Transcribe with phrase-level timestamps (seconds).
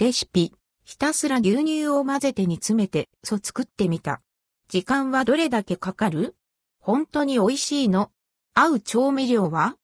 [0.00, 0.52] レシピ、
[0.84, 4.20] ひたすら牛乳を混ぜて煮詰めて、そう作ってみた。
[4.68, 6.36] 時間はどれだけかかる？
[6.78, 8.12] 本当に美味しいの？
[8.54, 9.74] 合う調味料は？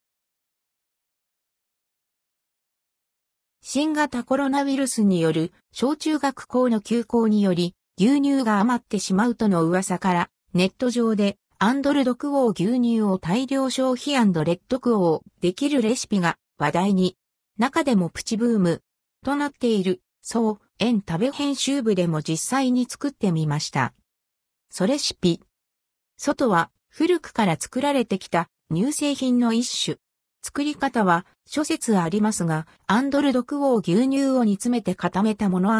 [3.60, 17.16] 新型コロナウイルスによる小中学校の休校により牛乳が余ってしまうとの噂からネット上でアンドルドクオー牛乳を大量消費レッドクオーできるレシピが話題に。
[17.58, 18.82] 中でもプチブーム。
[19.24, 23.92] となっている、そう、円食べ編集部でも実際に作ってみました。
[24.70, 25.40] そレシピ。
[26.16, 29.96] 外は古くから作られてきた乳製品の一種。
[30.42, 35.72] 作り方は諸説ありますが、アンドルドクオー牛乳を煮詰めて固めたもの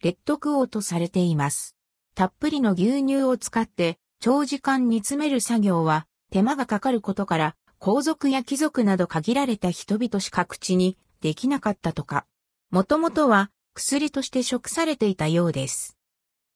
[0.00, 1.76] レッドクオーとされています。
[2.14, 12.26] たっぷりの牛乳を使って長時間煮詰める作業は手間がかかることから皇族や貴族など限られた人々しか口にできなかったとか。
[12.70, 15.96] もともとは薬として食されていたようです。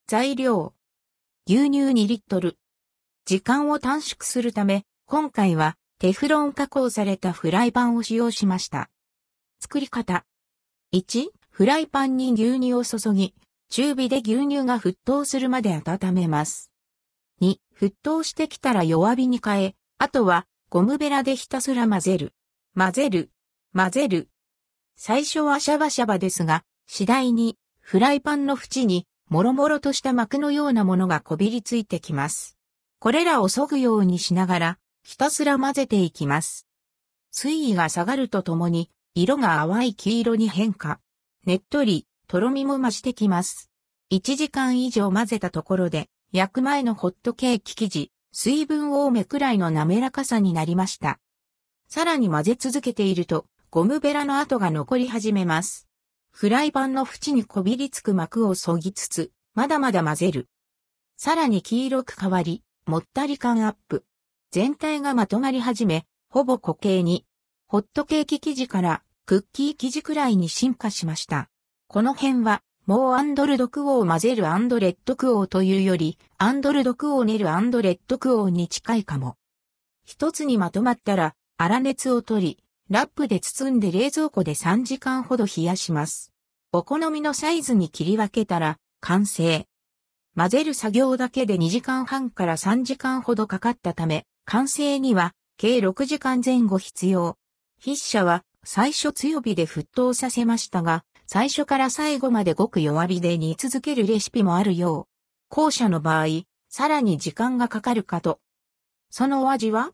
[0.06, 0.74] 材料。
[1.46, 2.58] 牛乳2リットル。
[3.24, 8.90] 時間を短縮するため、今回はテフロン加工されたフライパンを使用しました。
[9.58, 10.26] 作り方。
[10.92, 13.34] 1、フライパンに牛乳を注ぎ、
[13.70, 16.70] 中火で牛乳が沸騰するまで温めます。
[17.40, 22.34] 2、沸騰してきたら弱火に変え、あとはゴムベラでひたすら混ぜる。
[22.76, 23.30] 混ぜる。
[23.74, 24.28] 混ぜる。
[25.04, 32.56] 最初はシャバシャバですが、次第にフライパンの縁にもろもろとした膜のようなものがこびりついてきます。
[33.00, 36.68] これらを削ぐようにしながら、ひたすら混ぜていきます。
[37.32, 41.00] 水位が下がるとともに、色が淡い黄色に変化。
[41.46, 43.72] ねっとり、とろみも増してきます。
[44.12, 51.18] 1時間以上混ぜたところで、焼く前のホットケーキ生地、水分多めくらいの滑らかさになりました。
[51.88, 55.88] さらに混ぜ続けていると、ゴムベラの跡が残り始めます。
[56.30, 60.50] フライパンの縁にこびりつく膜を削ぎつつ、まだまだ混ぜる。
[61.16, 64.04] さらに黄色く変わり、もったり感アップ。
[64.50, 67.24] 全体がまとまり始め、ほぼ固形に。
[67.66, 71.48] ホットケーキ生地からクッキー生地くらいに進化しました。
[71.88, 79.38] この辺はもう and ldquo 混ぜる and rdquo というより、 and ldquo 練る and rdquo に近いかも。
[80.04, 86.32] 一つにまとまったら、粗熱を取り、ラップで包んで冷蔵庫で3時間ほど冷やします。
[86.72, 89.66] お好みのサイズに切り分けたら、完成。
[90.36, 97.36] 混ぜる作業だけで2時間半から3時間ほどかかったため、完成には計6時間前後必要。
[97.80, 105.12] 筆者は最初強火で沸騰させましたが、最初から最後までごく弱火で煮続けるレシピもあるよう。
[105.48, 106.26] 後者の場合、
[106.68, 108.40] さらに時間がかかるかと。
[109.10, 109.92] そのお味は？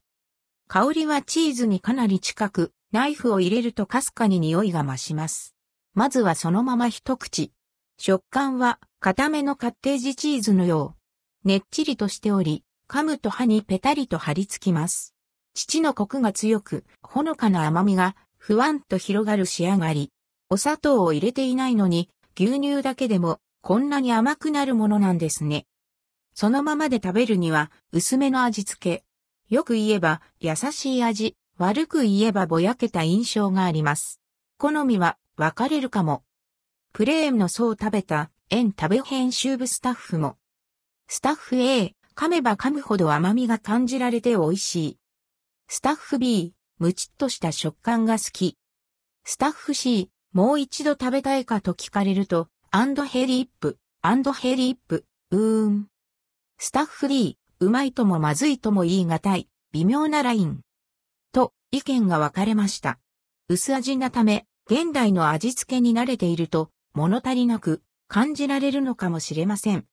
[0.69, 5.55] 香りはチーズにかなり近く、ナイフを入れるとかすかに匂いが増します。
[5.93, 7.53] まずはそのまま一口。
[7.99, 10.97] 食感は固めのカッテージチーズのよ
[11.45, 11.49] う。
[11.49, 15.15] ねっちりとしており、噛むと歯にペタリと張り付きます。
[15.53, 20.11] 父のコクが強く、ほのかな甘みがふわんと広がる仕上がり。
[20.49, 22.09] お砂糖を入れていないのに、
[22.41, 25.67] 牛乳だけでもこんなに甘くなるものなんですね。
[26.33, 29.05] そのままで食べるには薄めの味付け。
[29.55, 34.21] よく言えば優しい味、悪く言えばぼやけた印象があります。
[34.59, 36.23] 好みは分かれるかも。
[36.93, 40.37] プレーンの層を食べた円食べ編集部スタッフも。
[41.09, 44.99] スタッフ A、噛めば噛むほど甘みが感じられて美味しい。
[45.67, 48.57] スタッフ B、ムチッとした食感が好き。
[49.25, 55.89] スタッフ C、もう一度食べたいかと聞かれると、 and hellip、and hellip、うーん。
[56.57, 60.61] スタッフ D、うまいともまずいとも言い難い、微妙なライン。
[61.33, 62.99] と、意見が分かれました。
[63.49, 69.87] 薄味なため、現代の味付けに慣れていると、物足りなく感じられるのかもしれません。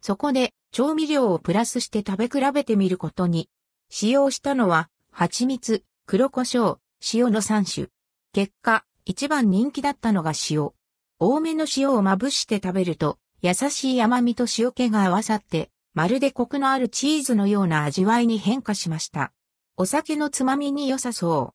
[0.00, 3.48] そこで、調味料をプラスして食べ比べてみることに、
[3.88, 6.78] 使用したのは、蜂蜜、黒胡椒、
[7.12, 7.88] 塩の3種。
[8.32, 10.70] 結果、一番人気だったのが塩。
[11.18, 19.32] 多めの塩をまぶして食べると、優しい甘みと塩気が合わさって、まるでコクのあるチーズのような味わいに変化しました。
[19.82, 21.54] お酒のつまみに良さそ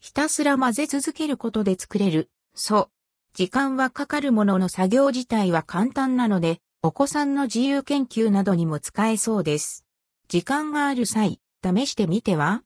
[0.00, 2.30] ひたすら混ぜ続けることで作れる。
[2.54, 2.88] そう。
[3.34, 9.84] 時間はかかるものの作業自体は簡単なので、お子さんの自由研究などにも使えそうです。
[10.28, 12.58] 時間がある際、試してみては？